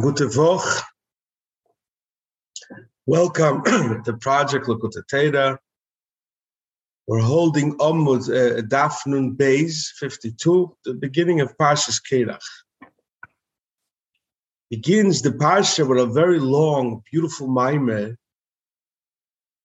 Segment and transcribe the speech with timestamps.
[0.00, 0.82] Gute Woche.
[3.06, 3.64] Welcome
[4.04, 5.58] to Project Likkutei Torah.
[7.08, 12.38] We're holding Omud uh, Dafnun Beis 52, the beginning of Parshas Kerach.
[14.70, 18.16] Begins the Parsha with a very long, beautiful Maimer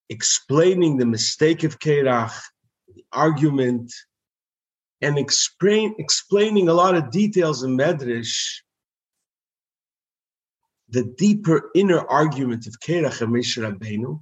[0.09, 2.33] explaining the mistake of Kerach,
[2.87, 3.93] the argument,
[5.01, 8.61] and explain, explaining a lot of details in Medrash
[10.93, 14.21] the deeper inner argument of Kerach and Moshe Rabbeinu,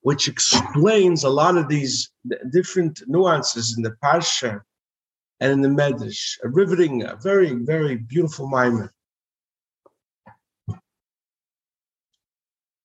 [0.00, 2.10] which explains a lot of these
[2.50, 4.60] different nuances in the Parsha
[5.38, 6.36] and in the Medrash.
[6.42, 8.90] A riveting, a very, very beautiful Maimer.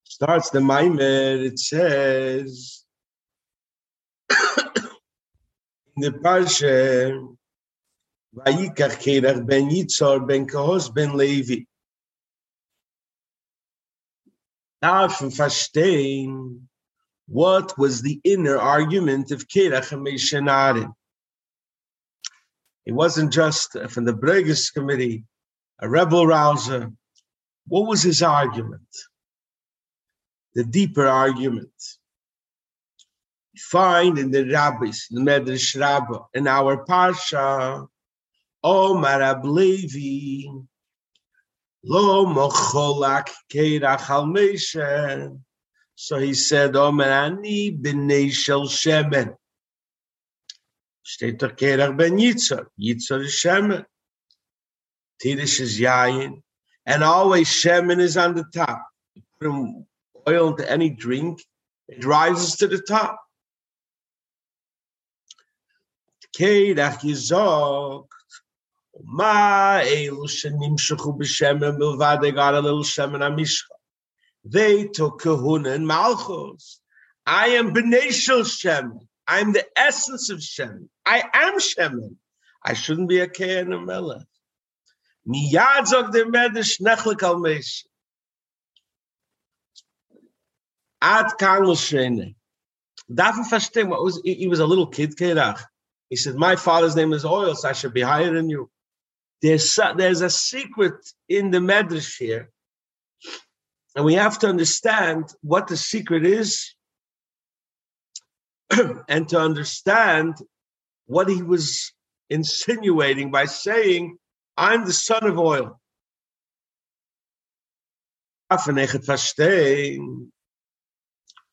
[0.03, 2.85] Starts the Maimer, it says,
[4.29, 4.37] in
[5.97, 7.35] the Parsha,
[8.35, 11.65] Vayikach Kerach ben Yitzhar ben Kahos ben Levi.
[14.81, 16.61] Darf verstehen
[17.27, 20.91] what was the inner argument of Kirach and.
[22.85, 25.25] It wasn't just from the Bregas committee,
[25.79, 26.91] a rebel rouser.
[27.67, 28.89] What was his argument?
[30.55, 31.69] The deeper argument.
[33.57, 37.87] Find in the rabbis, the Medrash Rabbah, in our Parsha,
[38.63, 40.65] Omar Ablevi,
[41.89, 45.39] Lo mocholak keirach al.
[45.95, 49.35] So he said, Omer ani b'nei shel shemen.
[51.03, 52.67] Steht doch keirach ben Yitzhar.
[52.79, 53.85] Yitzhar is shemen.
[55.19, 56.43] Tidish is yayin.
[56.85, 58.85] And always shemen is on the top.
[59.15, 61.41] You put oil into any drink,
[61.87, 63.19] it rises to the top.
[66.37, 68.05] Keirach yizok.
[74.43, 76.81] They took kahuna and malchus.
[77.25, 78.99] I am b'nei shemen.
[79.27, 80.89] I'm the essence of shemen.
[81.05, 82.15] I am shemen.
[82.63, 84.23] I shouldn't be a kein and melech.
[85.27, 87.85] Miyad zog the medesh nechlik al mesh.
[91.01, 92.35] Ad kangel shene.
[93.09, 93.91] Ich verstehen,
[94.23, 95.63] he was a little kid, Kerach.
[96.09, 98.69] He said, my father's name is Oil, so I should be higher than you.
[99.41, 100.95] There's, there's a secret
[101.27, 102.51] in the Medrash here.
[103.95, 106.75] And we have to understand what the secret is
[109.09, 110.35] and to understand
[111.05, 111.93] what he was
[112.29, 114.17] insinuating by saying,
[114.57, 115.79] I'm the son of oil.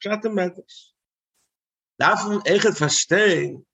[0.05, 0.91] Schat de Medrash.
[1.99, 3.65] Davon echt verstehen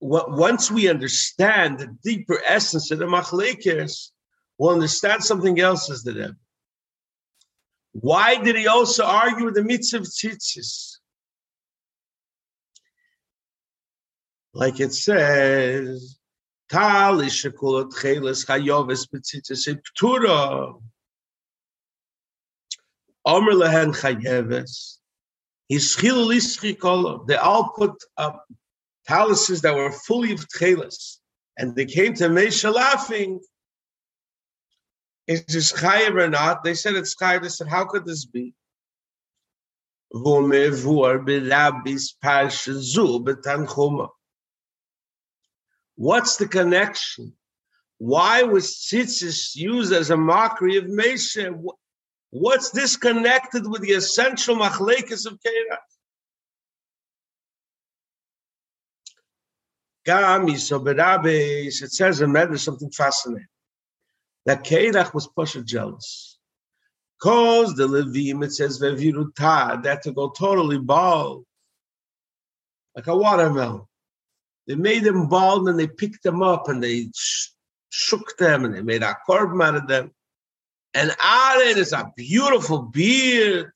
[0.00, 4.10] once we understand the deeper essence of the machlekes,
[4.56, 6.36] we'll understand something else as the Rebbe.
[7.92, 10.98] Why did he also argue with the mitzvah tzitzis?
[14.54, 16.18] Like it says,
[16.70, 20.80] Tal ishakulot cheles chayoves betzitzis ptura.
[23.24, 24.98] Omer lehen chayeves.
[25.68, 26.28] His chil
[27.26, 27.92] They all put
[29.08, 31.16] palaces that were fully of tchelas,
[31.56, 33.40] and they came to Mesha laughing.
[35.26, 36.62] Is this chayiv or not?
[36.62, 37.42] They said it's chayiv.
[37.42, 38.54] They said, how could this be?
[45.96, 47.32] What's the connection?
[47.98, 51.60] Why was tzitzis used as a mockery of Mesha?
[52.30, 55.38] What's disconnected with the essential machlekes of
[60.08, 61.82] Kerach?
[61.82, 63.46] it says in Medrash something fascinating.
[64.46, 66.38] That Keirach was Pasha jealous.
[67.20, 71.44] Cause the Levim, it says, Veviruta, that to go totally bald,
[72.94, 73.82] like a watermelon.
[74.66, 77.48] They made them bald and they picked them up and they sh-
[77.90, 80.12] shook them and they made a korban out of them.
[80.94, 83.72] And Aaron is a beautiful beard.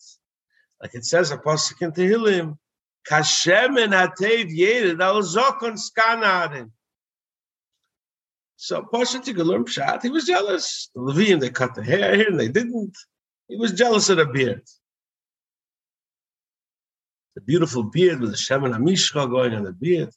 [0.80, 2.58] Like it says, Apostle in Tehillim,
[3.08, 6.70] Kashemen hatev yedid al zokon skanadim.
[8.56, 10.88] So Pasha Tigalim shot, he was jealous.
[10.94, 12.96] The Levim, they cut the hair here and they didn't.
[13.48, 14.62] He was jealous of the beard.
[17.34, 20.10] The beautiful beard with the Shemin Amishcha going on the beard.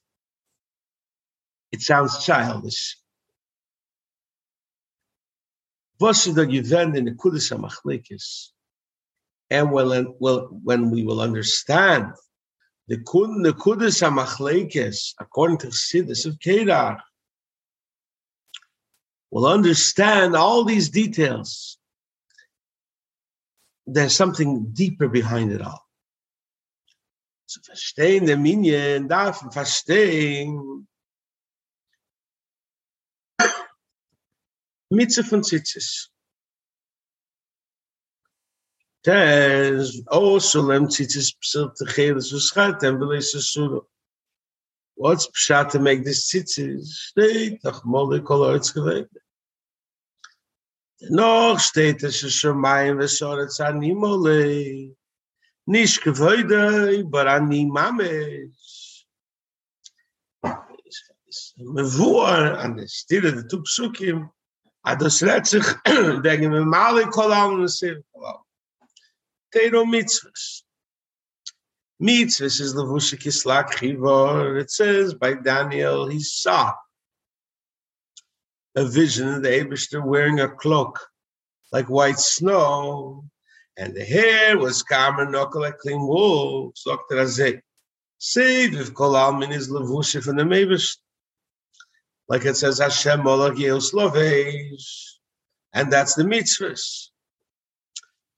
[1.71, 2.97] It sounds childish.
[5.99, 8.49] Was Gewend in the Kudus HaMachlikis?
[9.49, 12.13] And when, when we will understand
[12.87, 17.01] the kun the kudus amachlekes according to Chassidus of Kedar
[19.31, 21.77] will understand all these details.
[23.87, 25.81] There's something deeper behind it all.
[27.47, 30.87] Zu verstehen der Minyan darf verstehen
[34.89, 36.14] Mitze von Zitzes.
[39.05, 40.63] Tez, also
[41.39, 41.73] psil
[44.95, 46.87] What's pshat to make this tzitzis?
[46.87, 49.13] Steht, ach mole kol oitz gelegt.
[51.09, 54.95] Noch steht es schon mein, was soll es an nimole.
[55.67, 59.05] Nicht gewöide, aber an nimames.
[61.57, 64.29] Me vor an der Stille der Tupsukim,
[64.83, 65.65] a das redt sich
[66.23, 68.01] wegen me male kol und se.
[69.55, 70.63] Teiro mitzvahs.
[72.01, 74.59] Mitzvahs is levusha kislak chivor.
[74.59, 76.73] It says by Daniel, he saw
[78.75, 80.99] a vision of the Abishter wearing a cloak
[81.71, 83.23] like white snow,
[83.77, 86.73] and the hair was kamer knuckle like clean wool.
[86.85, 87.15] Dr.
[87.15, 87.61] Azek.
[88.17, 90.97] Say, if kol almin is levusha from the Abishter.
[92.27, 95.11] Like it says, Hashem Molach Yehoslavesh.
[95.73, 97.09] And that's the mitzvahs.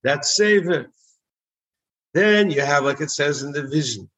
[0.04, 0.88] That's saving.
[2.18, 4.10] Then you have, like it says in the vision,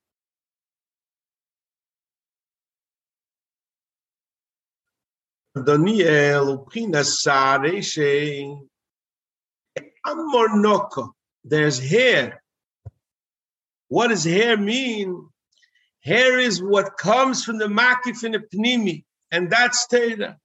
[5.66, 6.66] Daniel,
[11.44, 12.42] there's hair.
[13.90, 15.28] What does hair mean?
[16.02, 20.38] Hair is what comes from the makif in the pnimi, and that's Teda.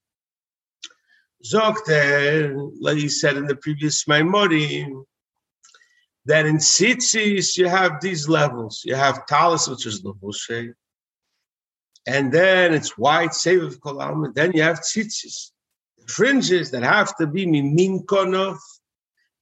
[1.46, 5.04] Zokter, like he said in the previous Maimorim,
[6.26, 8.82] that in tzitzis you have these levels.
[8.84, 10.74] You have talis, which is levushe,
[12.06, 14.34] and then it's white seviv kolam.
[14.34, 15.50] Then you have tzitzis,
[16.06, 18.06] fringes that have to be mimin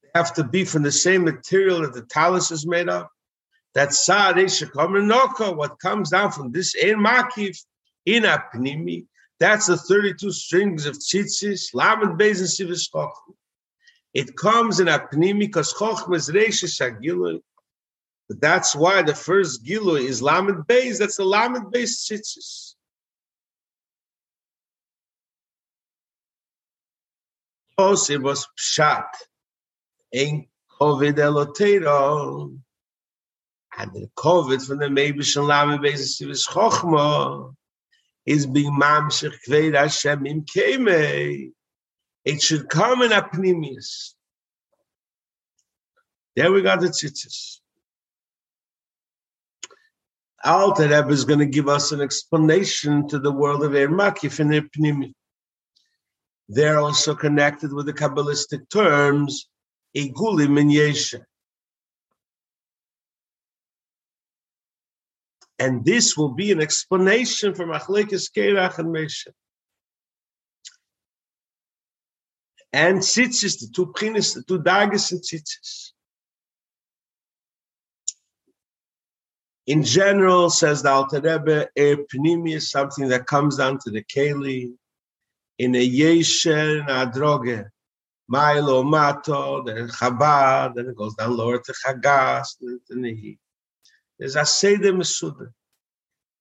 [0.02, 3.06] they have to be from the same material that the talis is made of.
[3.74, 7.56] That sad noko, what comes down from this ein makif
[8.04, 9.06] in a pnimi.
[9.40, 12.90] That's the 32 strings of tzitzis, lamed beis and sivis
[14.14, 16.16] it comes in a pnimi because chokhmah
[17.34, 17.40] is.
[18.28, 20.98] That's why the first gilui is lamed beis.
[20.98, 22.74] That's the lamed beis tzitzis.
[27.78, 29.08] Os it was pshat
[30.12, 30.46] in
[30.80, 32.58] COVID elotero.
[33.78, 37.54] And the COVID from the Mebish and Lamed Beis is Chokhmah
[38.26, 41.52] is being mamshich kved Hashem im kemei.
[42.24, 44.14] It should come in a apnimius.
[46.36, 47.58] There we got the tzitzis.
[50.44, 54.50] Alter Rebbe is going to give us an explanation to the world of Ermakif and
[54.50, 55.12] Epnimi.
[56.48, 59.48] They're also connected with the Kabbalistic terms
[59.96, 61.22] Igulim and Yesha.
[65.58, 69.28] And this will be an explanation for Machlekes Kerach and Mesha.
[72.72, 75.92] And tzitzis, the two prinis, the two dagas and tzitzis.
[79.66, 84.02] In general, says the Alter Rebbe, a pnimi is something that comes down to the
[84.02, 84.72] keli,
[85.58, 87.66] in a yeshen adroge,
[88.26, 93.38] milo mato, then chabad, then it goes down lower to chagas, then to nehi.
[94.18, 95.48] There's a seder mesuda.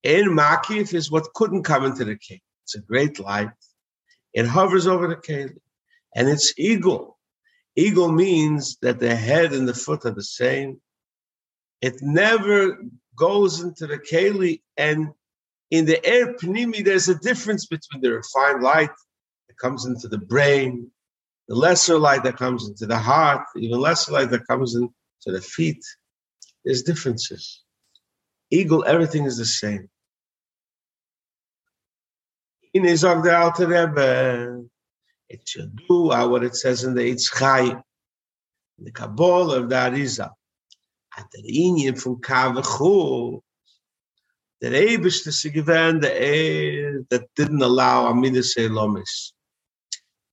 [0.02, 2.42] In makif is what couldn't come into the keli.
[2.64, 3.50] It's a great light.
[4.34, 5.58] It hovers over the keli
[6.16, 7.18] and it's eagle.
[7.76, 10.82] Eagle means that the head and the foot are the same.
[11.82, 12.78] It never
[13.16, 15.10] goes into the keli, and
[15.72, 18.92] in the air pnimi, there's a difference between the refined light
[19.48, 20.92] that comes into the brain,
[21.48, 24.92] the lesser light that comes into the heart, even lesser light that comes into
[25.26, 25.84] the feet.
[26.66, 27.62] There's differences.
[28.52, 29.90] Eagle, everything is the same.
[32.74, 34.66] In Izog the Alter Rebbe,
[35.32, 37.82] it should do uh, what it says in the Eitzchai,
[38.78, 40.32] the Kabbalah of the Arizal.
[41.18, 43.42] At the Indian from Kavachu,
[44.60, 49.34] the Abish to Sigivan, the air that didn't allow Amida say Lomis.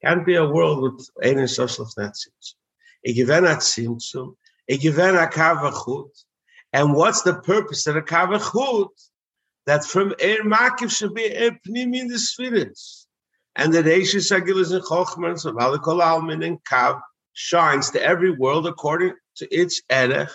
[0.05, 2.55] Can't be a world with any social Nazis.
[3.02, 4.35] Ik given at Simtsum,
[4.69, 6.11] ik given a Kavachut.
[6.73, 8.88] And what's the purpose of a Kavachut?
[9.67, 13.08] That from Air Makiv should be Air Pnimi in the spirits
[13.59, 17.00] and the Reishis Agilas and Chochmans of Alikol Almin and Kav
[17.33, 20.31] shines to every world according to its Erech.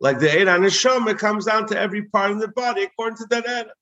[0.00, 3.46] Like the Eir Neshama comes down to every part of the body according to that
[3.46, 3.72] Erech.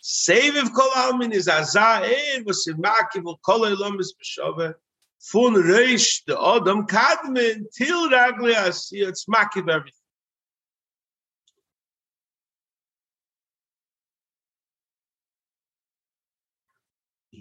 [0.00, 4.74] Save of kol almin is azah ein was in makiv kol elam is b'shove
[5.20, 9.97] fun reish the adam kadmen til ragli asi it's makiv everything.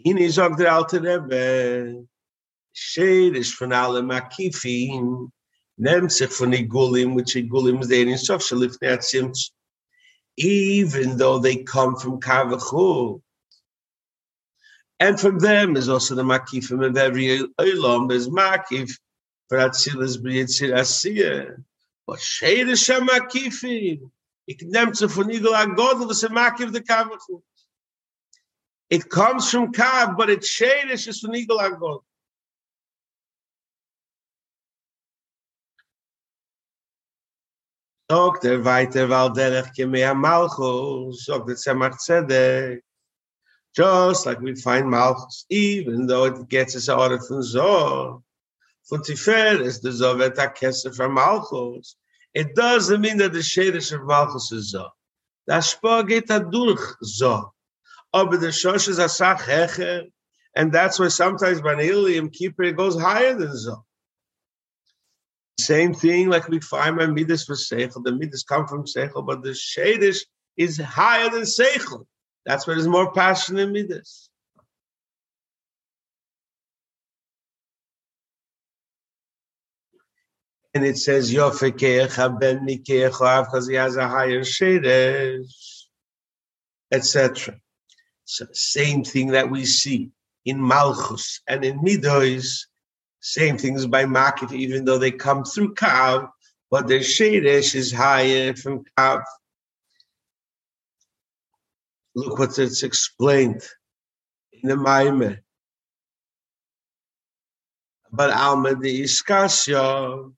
[0.03, 2.07] Hine sagt der alte Rebbe,
[2.73, 5.31] Shed is von alle Makifin,
[5.77, 9.51] nimmt sich von Igulim, which Igulim is there in Sof, Shalifne Atzimt,
[10.37, 13.21] even though they come from Kavachul.
[14.99, 18.91] And from them is also the Makifim of every Olam, there's Makif,
[19.49, 21.63] for Atzilas Briyitzir Asiyah.
[22.05, 24.11] But Shed is Shem Makifin,
[24.47, 27.41] ik nimmt sich von Igul Agod, was a Makif the Kavachul.
[28.89, 32.01] It comes from Kav, but it's Shadish is from Eagle Agod.
[38.10, 42.79] Sagt er weiter, weil derech Malchus, sagt er Tzedek.
[43.75, 48.24] Just like we find Malchus, even though it gets its order from Zoh,
[48.89, 51.98] von Tiferes, the Zoh vet ha-kesef from Malchus,
[52.34, 54.89] it doesn't mean that the Shadish of Malchus is Zoh.
[55.46, 57.51] The Ashpah geht da durch Zoh.
[58.17, 60.05] Aber the Shosh is a Sach Hecher,
[60.55, 63.83] and that's why sometimes by Kippur it goes higher than Zoh.
[65.59, 68.03] Same thing like we find my Midas for Seichel.
[68.03, 70.21] The Midas come from Seichel, but the Shadish
[70.57, 72.07] is higher than Seichel.
[72.43, 74.31] That's where there's more passion in Midas.
[80.74, 85.86] And it says Yofekeach ben Mikeach because he has a higher Shadish,
[86.91, 87.59] etc.
[88.29, 90.12] So same thing that we see
[90.43, 92.65] in Malchus and in Midos,
[93.22, 96.29] same things by Makif, even though they come through Kav,
[96.69, 99.24] but their Shadesh is higher from Kav.
[102.15, 103.62] Look what it's explained
[104.51, 105.38] in the Maime.
[108.12, 110.34] But Alma the Iskasya,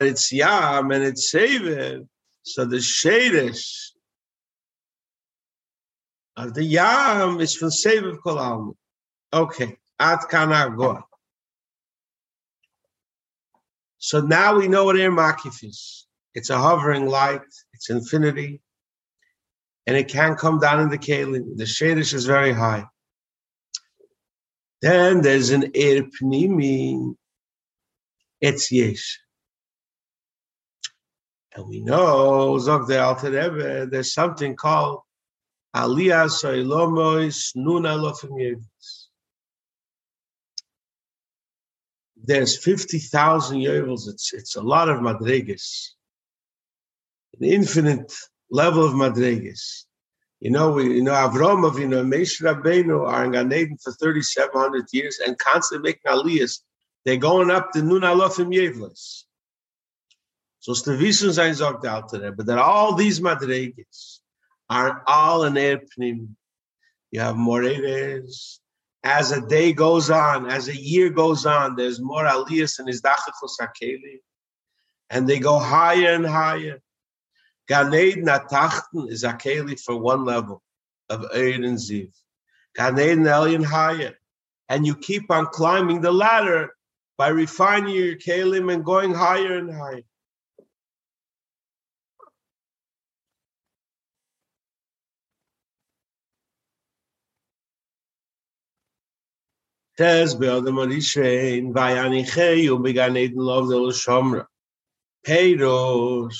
[0.00, 2.10] it's Yam and it's Seven.
[2.42, 3.92] So the Shadesh
[6.36, 8.76] of the Yam is from Seven Kol.
[9.32, 11.04] Okay, Ad Kana Goa.
[13.98, 16.06] So now we know what air makif is.
[16.34, 17.40] It's a hovering light.
[17.72, 18.60] It's infinity,
[19.86, 21.56] and it can come down in the kalim.
[21.56, 22.84] The shadish is very high.
[24.82, 27.14] Then there's an air pnimi.
[28.42, 29.18] It's yesh.
[31.54, 35.00] And we know, Zog the Alter there's something called
[35.76, 38.62] Aliyah Soilomois Nuna
[42.24, 44.08] there's 50,000 yevels.
[44.08, 45.90] It's, it's a lot of madrigas,
[47.38, 48.12] an infinite
[48.50, 49.84] level of madrigas.
[50.40, 53.92] You know, we, you know, Avram, you know, Meish Rabbeinu are in Gan Eden for
[53.92, 56.60] 3,700 years and constantly making aliyahs.
[57.04, 59.24] They're going up to Nun Alofim Yevlis.
[60.60, 64.18] So Stavisun sein sagt out to but that all these madrigas
[64.68, 66.28] are all in Erpnim.
[67.10, 68.58] You have Moreres,
[69.06, 73.02] as a day goes on, as a year goes on, there's more aliyas in his
[73.02, 74.18] dachachos hakeli,
[75.10, 76.80] and they go higher and higher.
[77.70, 80.60] Ganeid natachten is akeli for one level
[81.08, 82.12] of Eid and Ziv.
[82.76, 84.14] Ganeid Elyon higher,
[84.68, 86.70] and you keep on climbing the ladder
[87.16, 90.02] by refining your kalim and going higher and higher.
[99.96, 104.46] Tez be'adam arishein vayanicheyu began Eden love the Shomra.
[105.26, 106.36] Peiros.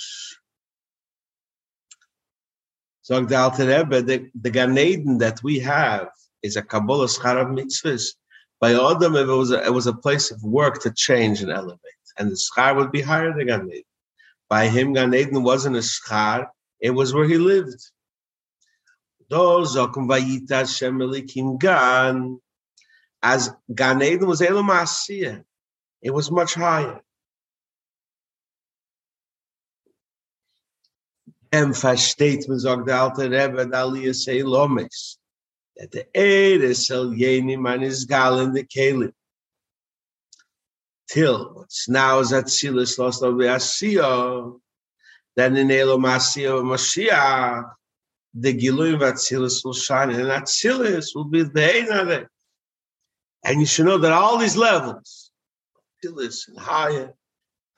[3.02, 6.08] So the Alter Rebbe, the, the Gan Eden that we have
[6.42, 8.14] is a Kabbalah of mitzvahs.
[8.60, 11.80] By Adam, it was, a, it was a place of work to change and elevate.
[12.18, 13.82] And the Schar would be higher than Gan Eden.
[14.48, 16.46] By him, Gan Eden wasn't a Schar,
[16.80, 17.80] it was where he lived.
[19.30, 22.40] Those Zokum Vayita Hashem Elikim Gan
[23.22, 24.40] as Gan Eden was.
[24.40, 24.52] It
[26.12, 27.00] was much higher.
[31.52, 33.90] Em versteht man, sagt der alte Rebbe, da
[35.76, 39.12] that the Eres El Yeni man is gal in the Kalim.
[41.08, 44.58] Till what's now is that Silas lost of the Asiyah,
[45.36, 47.70] then in Elam Asiyah Mashiach,
[48.34, 52.26] the Giluim Vatzilis will shine, and Atzilis will be the Ein
[53.46, 55.30] and you should know that all these levels,
[56.04, 57.14] Tilis and higher,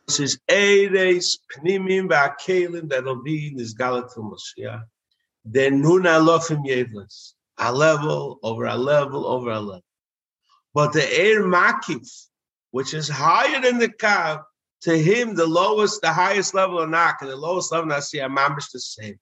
[0.07, 4.83] this is Eres, Pnimim, Ba'akelim, that'll be in this Galatul Mashiach.
[5.45, 9.85] then nun alofim yevlis, a level over a level over a level.
[10.73, 12.09] But the air makif,
[12.71, 14.43] which is higher than the kav,
[14.83, 18.19] to him the lowest, the highest level of nak, and the lowest level of nasi,
[18.21, 19.19] mamish the same.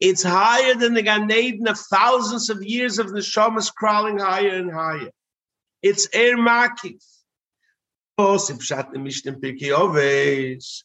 [0.00, 4.56] It's higher than the Gan Eden of thousands of years of the neshamas crawling higher
[4.56, 5.10] and higher.
[5.82, 7.04] It's air makif.
[8.18, 10.84] Osip shat nemishtem pirkei oves.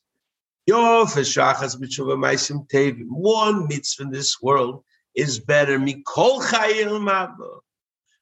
[3.07, 5.79] One mitzvah in this world is better.
[5.79, 7.59] Mikol chayil mabo.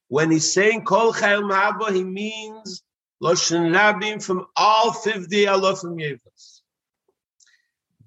[0.10, 2.84] When he's saying kol chayil mabo, he means
[3.22, 6.53] loshen rabim from all fifty alofim yevas.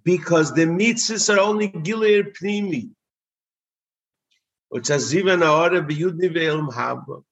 [0.07, 2.33] Because the mitzvahs are only gilir
[6.71, 7.25] mabo.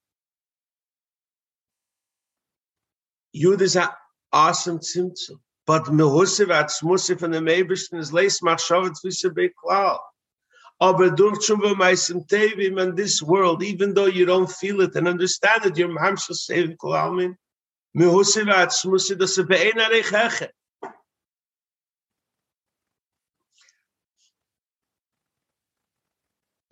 [3.37, 3.89] Yud is an
[4.33, 5.39] awesome tzimtzum.
[5.67, 10.01] But mehusiv atzmusiv von the Ebersten is leis machshavet visse beklal.
[10.81, 15.65] Aber durch meisim tevim in this world, even though you don't feel it and understand
[15.65, 17.37] it, your mamshel sevim kolalmin,
[17.97, 20.49] mehusiv atzmusiv das be'en arecheche.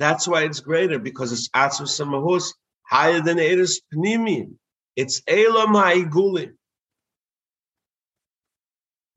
[0.02, 2.46] That's why it's greater, because it's atzmus mahus,
[2.82, 4.54] higher than Eres Pnimim.
[4.96, 6.52] It's Elam Ha'igulim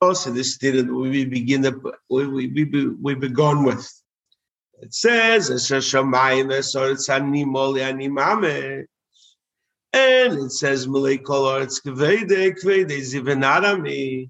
[0.06, 1.74] also this didn't we begin the
[2.10, 3.89] we we we, we begun with.
[4.82, 5.50] It says.
[5.50, 5.58] And
[10.46, 14.30] it says Malay color it's kvede kvede zivenarami.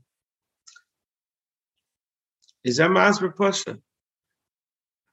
[2.63, 3.77] Is that Masber Pasha?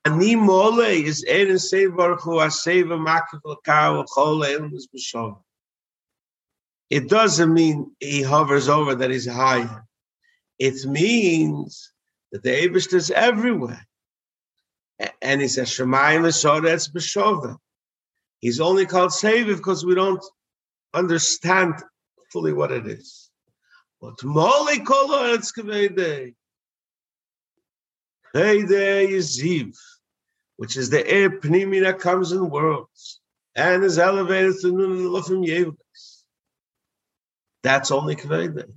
[0.05, 2.99] Ani mole is Eren Seiv Baruch Hu Aseva
[4.75, 5.41] is B'Shav.
[6.91, 9.85] It doesn't mean he hovers over that he's higher.
[10.59, 11.93] It means
[12.33, 13.87] that the Abish is everywhere.
[15.21, 16.23] And he says, Shemayim
[16.63, 17.57] that's B'Shova.
[18.41, 20.23] He's only called Savior because we don't
[20.93, 21.75] understand
[22.33, 23.31] fully what it is.
[24.01, 26.35] But Moli Kolo Etzkavede.
[28.35, 29.77] Heyde is Ziv,
[30.63, 33.21] which is the air pnimi that comes in worlds
[33.57, 36.23] and is elevated to Nun Lufim Yevlis.
[37.65, 38.73] That's only Kvede.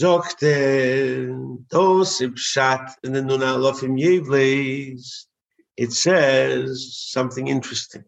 [0.00, 5.26] Sagt those Pshat in the Nun Alofim Yevles,
[5.76, 8.00] it says something interesting.
[8.00, 8.06] It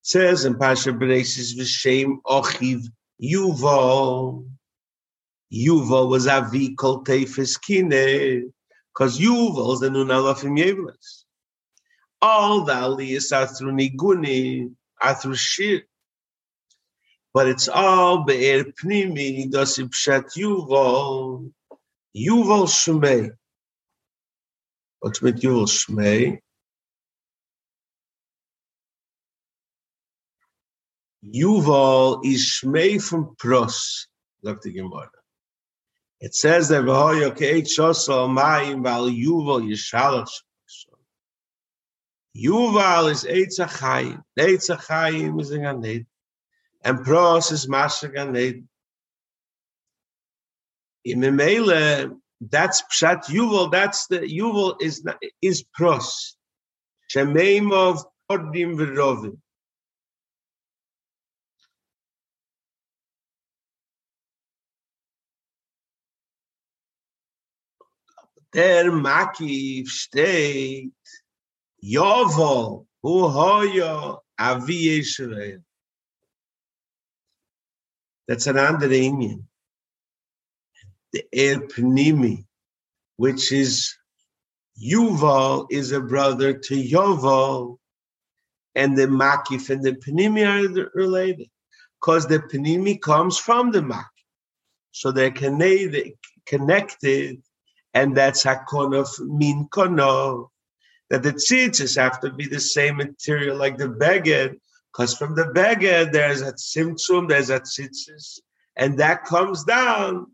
[0.00, 2.84] says in Pasha Beresis V'Shem Ochiv
[3.22, 4.46] Yuval.
[5.52, 8.52] Yuval was Avi Kol Tefes Kine,
[8.92, 11.24] because Yuval is the Nun Alofim Yevles.
[12.22, 15.82] All the Aliyahs are through Niguni, are through Shir.
[17.32, 21.52] But it's all be'er pnimi dosim pshat yuval.
[22.16, 23.30] Yuval shmei.
[24.98, 26.40] What's with yuval shmei?
[31.24, 34.08] Yuval is shmei from pros
[34.42, 35.19] look the gemara
[36.20, 36.84] it says that
[42.36, 44.22] yuval is Eitz HaChayim.
[44.38, 46.06] Eitz HaChayim is in Ganed
[46.82, 48.64] and pros is mashagan need.
[51.04, 53.70] In Mele, that's pshat yuval.
[53.70, 55.04] That's the yuval is
[55.42, 56.36] is pros.
[57.14, 59.38] Shemeim of odim v'rovim.
[68.52, 70.92] Der Makif steht,
[71.82, 75.62] Yovel, hu hoyo avi Yisrael.
[78.26, 79.46] That's an other Indian.
[81.12, 82.44] The El Pnimi,
[83.16, 83.96] which is
[84.80, 87.78] Yuval, is a brother to Yoval,
[88.74, 91.50] and the Makif and the Pnimi are related
[92.00, 94.06] because the Pnimi comes from the Makif.
[94.92, 96.14] So they're connected,
[97.94, 100.48] and that's Hakon of Min Kono.
[101.10, 104.60] That the tzitzis have to be the same material like the beged,
[104.92, 108.38] because from the beggar, there's a simtsum, there's a tzitzis,
[108.76, 110.26] and that comes down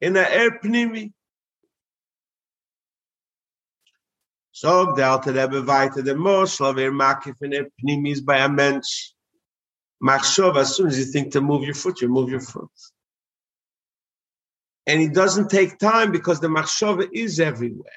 [0.00, 1.12] in a air pnimi.
[4.52, 8.48] So the Alter Rebbe weiter the Moshel, wer makif in air pnimi is by a
[8.48, 9.10] mensch.
[10.02, 12.70] Machshov, as soon as you think to move your foot, you move your foot.
[14.86, 17.90] And it doesn't take time because the machshava is everywhere.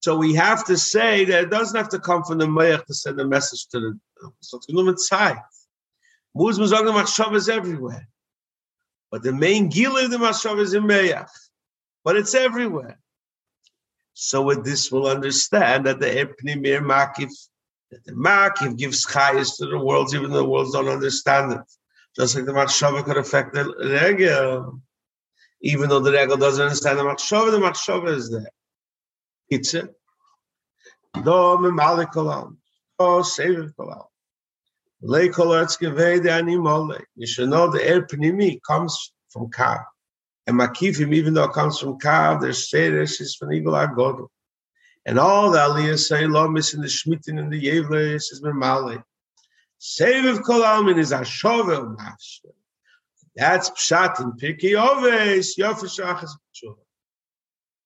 [0.00, 2.94] So we have to say that it doesn't have to come from the Mayach to
[2.94, 3.98] send a message to the
[4.40, 5.42] so it's nur mit Zeit.
[6.34, 8.08] Muss man sagen, Machshav is everywhere.
[9.10, 11.30] But the main gila of the Mashav is in Meyach.
[12.04, 12.98] But it's everywhere.
[14.14, 17.30] So with this, we'll understand that the Epnimir Makif,
[17.90, 21.60] that the Makif gives chayas to the worlds, even though the worlds don't understand it.
[22.14, 24.80] Just like the Machshava could affect the Regel.
[25.62, 28.50] Even though the Regel doesn't understand the Machshava, the Machshava is there.
[29.48, 29.94] It's it.
[31.24, 32.56] Do me malik olam.
[32.98, 34.06] Do save olam.
[35.00, 36.98] Lei kol eretz gevei ani mole.
[37.14, 39.84] You should know the air pnimi comes from Kav.
[40.46, 44.28] And Makifim, even though it comes from Kav, there's Seresh is from Igul HaGodel.
[45.04, 49.02] And all the Aliyah say, Lomis in the Shmitin and the Yevles is Memale.
[49.78, 52.52] Save of Kol Almin is Ashovel Mashra.
[53.36, 55.54] That's Pshat in Pirkei Oves.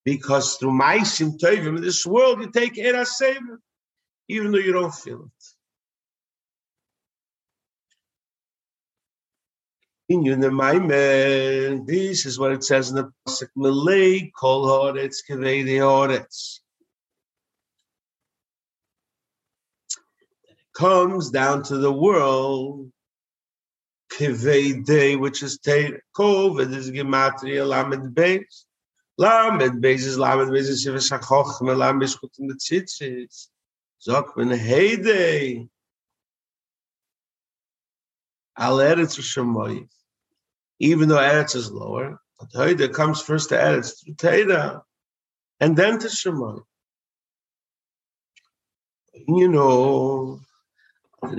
[0.04, 3.60] Because through Maisim Tovim in this world, you take Era Sever,
[4.28, 5.44] even though you don't feel it.
[10.08, 15.78] In Yunamaime, this is what it says in the Pasuk Malay, Kol Horetz Kevei the
[15.78, 16.60] Horetz.
[20.74, 22.90] Comes down to the world,
[24.20, 28.64] Kevei Day, which is Kov, it is Gematria Lamed Beis.
[29.16, 33.48] Lamed Beis is Lamed Beis is Shiva Shachoch, Lamed Beis Chut the Tzitzis.
[34.06, 35.68] Zok ben Heidei.
[38.58, 39.88] Al Eretz Shemoyis
[40.80, 44.82] even though Eretz is lower, but Hoida comes first to Eretz through Teda,
[45.60, 46.62] and then to Shemai.
[49.28, 50.40] You know,
[51.22, 51.36] From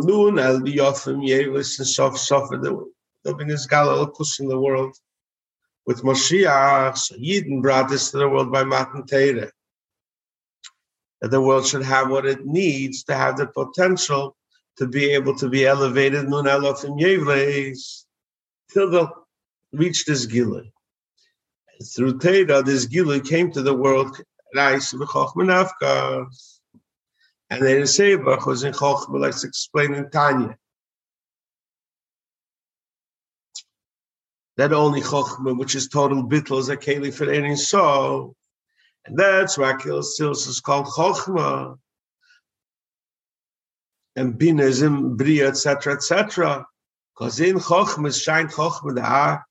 [0.00, 2.86] noon, I'll be off from Yevis and Sof Sof, the
[3.24, 4.94] Dobin is Galil in the world.
[5.86, 9.50] With Moshiach, so Yidden brought this to the world by Matan Torah.
[11.22, 14.36] That the world should have what it needs to have the potential
[14.76, 16.28] to be able to be elevated.
[16.28, 18.03] Nun elof in Yevleis
[18.72, 19.06] till they
[19.72, 20.62] reach this Gila.
[21.94, 24.16] Through Torah, this Gila came to the world.
[24.56, 24.80] And
[27.60, 30.56] then Sebach was in Chochmah, like explained in Tanya.
[34.56, 38.36] that only Chochmah, which is total bittul, is a keli for any soul.
[39.04, 41.78] And that's why Kilsis is called Chochmah.
[44.16, 46.66] And Binazim, Bria, etc., etc.
[47.14, 49.44] Because in Chochmah shine Chochmah the Ak.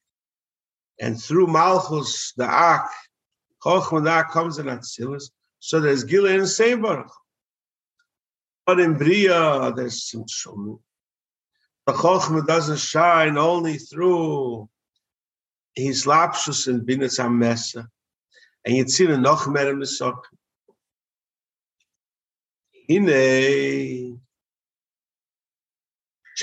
[0.99, 2.89] And through Malchus, the Ak,
[3.63, 5.31] Chochmah the Ak comes in Atzilus.
[5.59, 7.09] So there's Gila and Seibarach.
[8.65, 10.79] But in Bria, there's some Shum.
[11.85, 14.69] The Chochmah doesn't shine only through
[15.75, 17.87] his lapsus and binas mesa,
[18.65, 20.27] and you'd see the noch mer im sok
[22.87, 24.21] hine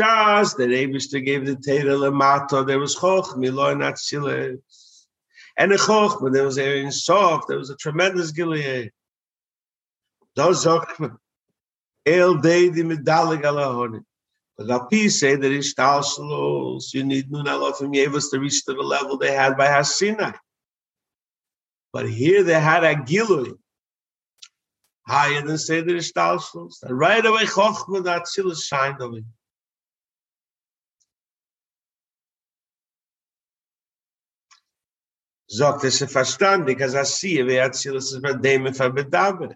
[0.00, 4.58] Chas, the Rebishter gave the Teda Lamato, there was Choch, Miloy Natsile.
[5.58, 8.92] And a Choch, but there was a in soft, there was a tremendous Gilead.
[10.36, 11.16] Those Zochman,
[12.06, 14.02] El Deidi Medalig Alahoni.
[14.56, 18.80] But the Al say that Ishtalshalos, you need Nun Elofim Yevas to reach to the
[18.80, 20.34] level they had by Hasinai.
[21.92, 23.54] But here they had a Gilui.
[25.06, 26.82] Higher than the Ishtalshalos.
[26.84, 29.24] And right away, Chochmah, that Tzilis shined on me.
[35.52, 39.54] Sagt es verstanden, because I see wie Atzilus is bei dem I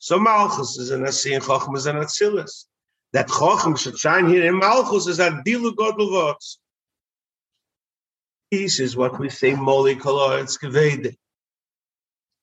[0.00, 2.64] So Malchus is an Asi and Chochmah is an Atzilus
[3.12, 6.56] that Chochem should shine here in Malchus is a Dilu Godel Vots.
[8.50, 11.16] This is what we say, Moli Koloretz Gevede.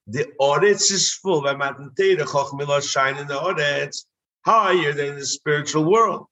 [0.07, 4.05] The Oretz is full, by Matan Teira, Chochem will shine in the Oretz
[4.45, 6.27] higher than the spiritual world.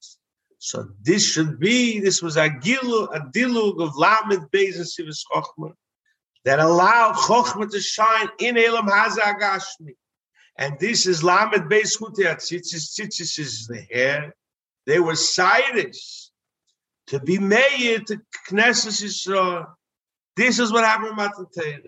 [0.60, 5.26] So this should be, this was a gilu, a dilug of Lamed Beis and Sivis
[5.30, 5.73] Chochmah
[6.45, 9.95] that allowed Chochmah to shine in Elam Hazagashmi.
[10.58, 12.99] And this is Lamed Beis Chutia Tzitzis.
[12.99, 14.36] Tzitzis is the hair.
[14.86, 15.95] They were cited
[17.08, 19.65] to be made to Knesset Yisrael.
[20.36, 21.79] This is what happened in Matan Torah.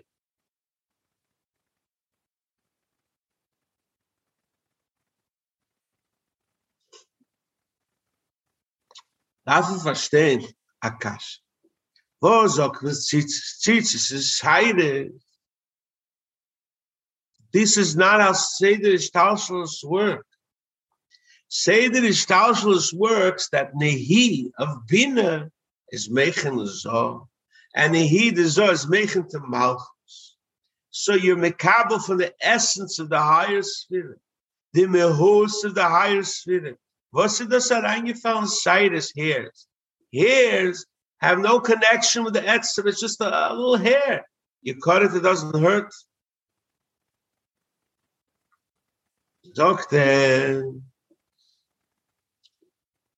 [9.46, 10.44] Darf ich verstehen,
[10.82, 11.38] Akash?
[17.52, 20.26] This is not how Seder Ishtalshalos work.
[21.46, 25.52] Seder Ishtalshalos works that Nehi of Bina
[25.92, 27.28] is Mechen Zoh,
[27.76, 30.36] and Nehi the Zoh is Mechen to Malchus.
[30.90, 34.18] So you're mekabel from the essence of the higher spirit,
[34.72, 36.76] the mehus of the higher spirit.
[37.12, 38.48] Was ist das reingefallen?
[38.48, 39.68] Cyrus hairs.
[40.12, 40.86] Hairs
[41.20, 42.86] have no connection with the etzem.
[42.86, 44.26] It's just a, a little hair.
[44.62, 45.92] You cut it, it doesn't hurt.
[49.54, 50.72] Doctor,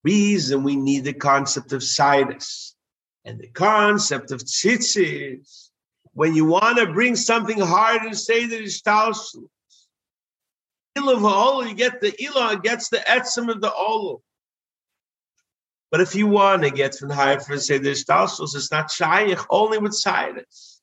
[0.04, 2.76] reason we need the concept of Cyrus
[3.24, 5.70] and the concept of tzitzis
[6.12, 9.34] when you want to bring something hard and say that it's talshus.
[10.96, 14.20] You get the ilah gets the etzim of the olu.
[15.90, 19.38] But if you want to get from higher for say there's talshus, it's not shaykh
[19.50, 20.78] only with Cyrus.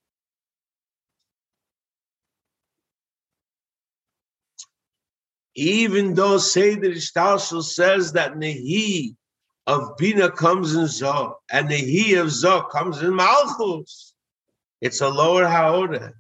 [5.56, 9.16] Even though Seder Ishtalshul says that Nehi
[9.68, 14.14] of Bina comes in Zoh, and Nehi of Zoh comes in Malchus,
[14.82, 16.12] it's a lower Haodah.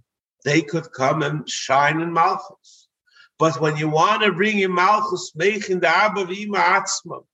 [0.45, 2.88] They could come and shine in Malchus.
[3.38, 7.26] But when you want to bring in Malchus, making the Abba Vima Atzma,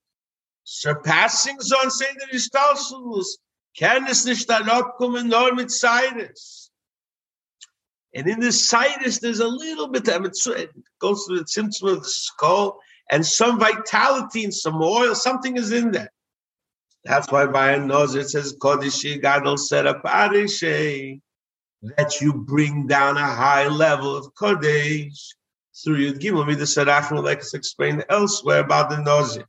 [0.64, 3.26] surpassing Zon Seder Ishtalshul,
[3.78, 6.72] kann es nicht darauf kommen, nur mit Cyrus.
[8.14, 10.70] And in the sinus, there's a little bit of it
[11.00, 12.78] goes through the symptom of the skull
[13.10, 16.12] and some vitality and some oil, something is in there.
[17.06, 19.54] That's why by a nose it says Kodeshi Gadol
[19.88, 20.04] up
[21.98, 25.34] that you bring down a high level of Kodesh
[25.84, 29.40] through Yud Gimel the Sarachim, like it's explained elsewhere about the nose.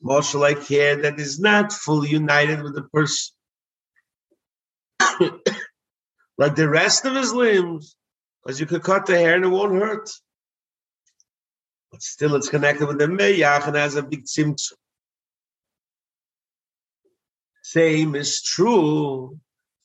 [0.00, 3.34] Like hair that is not fully united with the person.
[6.38, 7.96] like the rest of his limbs,
[8.42, 10.08] because you could cut the hair and it won't hurt.
[11.90, 14.74] But still, it's connected with the meyach and has a big tzimtzum.
[17.62, 19.38] Same is true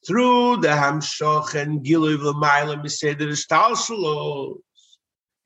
[0.06, 4.58] through the hamshoch and giluv l'mayla miseder ishtalshalos.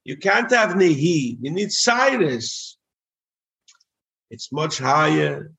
[0.03, 1.37] You can't have nehi.
[1.41, 2.76] You need Cyrus.
[4.29, 5.51] It's much higher.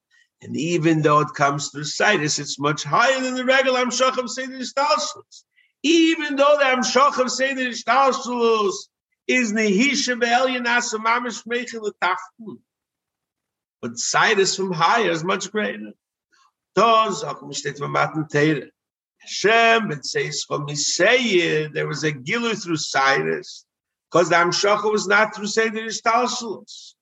[0.43, 4.31] And even though it comes through Cyrus, it's much higher than the regular Amshach of
[4.31, 5.45] Seder Ishtalshalos.
[5.83, 8.75] Even though the Amshach of Seder Ishtalshalos
[9.27, 12.59] is Nehisha Be'elyan Asamamish Mechel L'Tachtun.
[13.81, 15.93] But Cyrus from higher is much greater.
[16.75, 18.71] Does Akum steht from Matan Teire.
[19.21, 23.65] Hashem, it says from Isaiah, there was a gilu through Cyrus,
[24.11, 26.95] because the Amshach was not through Seder Ishtalshalos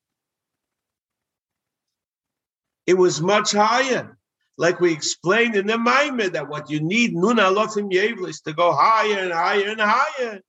[2.86, 4.16] it was much higher.
[4.58, 8.52] Like we explained in the Maimed, that what you need, Nun Alotim Yevla, is to
[8.52, 10.40] go higher and higher and higher.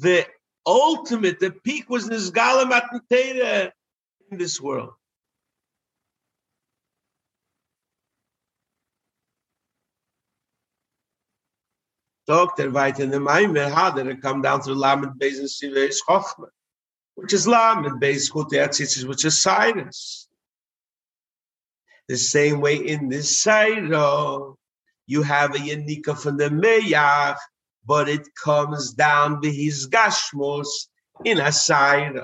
[0.00, 0.26] The
[0.66, 3.70] ultimate, the peak was Nizgala Matantera
[4.30, 4.90] in this world.
[12.26, 12.70] Dr.
[12.70, 16.46] Veit in the Maimed, how did it come down to Lamed Beis and Sivei Chochma,
[17.16, 20.23] which is Lamed Beis Chutei which is Cyrus.
[22.08, 23.88] The same way in this side,
[25.06, 27.36] you have a Yanika from the Meyach,
[27.86, 30.68] but it comes down to his Gashmos
[31.24, 32.16] in a side.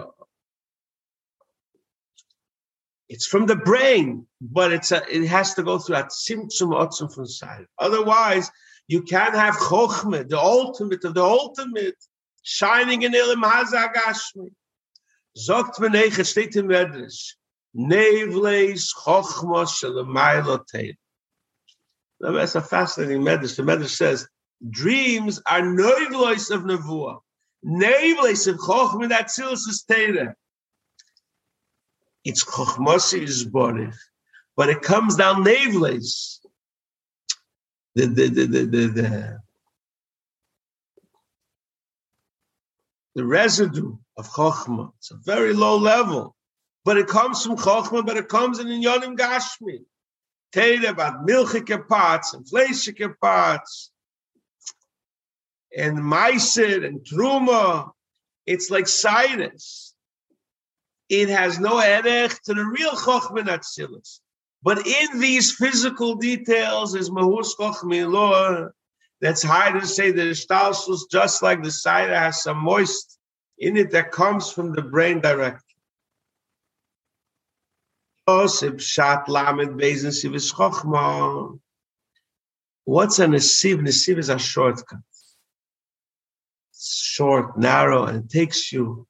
[3.08, 7.12] It's from the brain, but it's a, it has to go through that Simtsum Otsum
[7.12, 7.66] from side.
[7.78, 8.50] Otherwise,
[8.86, 11.96] you can't have Chochmah, the ultimate of the ultimate,
[12.42, 14.50] shining in Ilim Hazagashmi.
[15.36, 17.34] Zogt Menech, steht im Medrash.
[17.76, 20.96] Nevles chochmos shalamaylotein.
[22.20, 23.56] That's a fascinating medrash.
[23.56, 24.26] The medrash says
[24.68, 27.20] dreams are nevles of nevuah.
[27.64, 30.34] Nevles of chochma that tzilus is teira.
[32.24, 33.96] It's chochmosi is borif,
[34.56, 36.40] but it comes down nevles.
[37.94, 39.40] The the the the the, the,
[43.14, 44.92] the residue of chochma.
[44.98, 46.36] It's a very low level.
[46.84, 49.80] But it comes from Chochmah, but it comes in Yonim Gashmi.
[50.52, 53.92] Teire about milchike parts and fleischike parts
[55.76, 57.90] and Meiser and Truma.
[58.46, 59.94] It's like Cyrus.
[61.08, 64.20] It has no erech to the real Chochmah Natsilis.
[64.62, 68.68] But in these physical details is Mahus Chochmah law.
[69.20, 73.18] That's hard to say that the Stalsus, just like the cider, has some moist
[73.58, 75.69] in it that comes from the brain directly.
[82.84, 83.80] What's a asiv?
[83.80, 84.98] Nesiv is a shortcut.
[86.70, 89.06] It's short, narrow, and takes you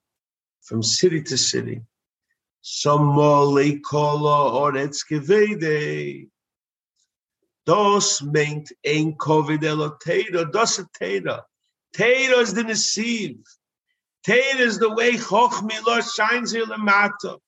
[0.63, 1.83] from city to city.
[2.63, 3.15] Some
[3.83, 4.73] kolo or
[7.67, 11.43] Dos meint ein covid eloteira, dos teira.
[11.95, 13.39] Teira is the Nesiv.
[14.27, 17.39] Teira is the way Chochmila shines here lemata.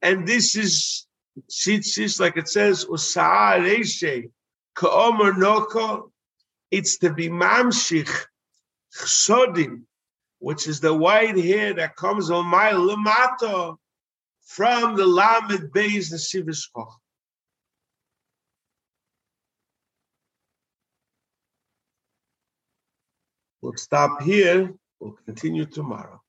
[0.00, 1.07] And this is,
[1.50, 4.30] Tzitzis, like it says, Usa'a Reishe,
[4.74, 6.12] Ka'omer Noko,
[6.70, 8.26] it's to be Mamshich,
[8.94, 9.82] Chsodim,
[10.38, 13.76] which is the white hair that comes on my lemata
[14.44, 16.92] from the Lamed Beis Nesivis Choch.
[23.60, 24.72] We'll stop here.
[25.00, 26.22] We'll continue tomorrow.